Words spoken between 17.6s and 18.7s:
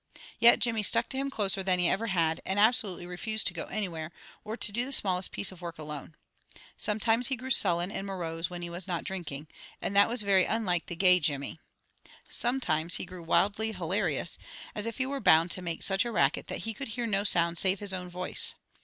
his own voice.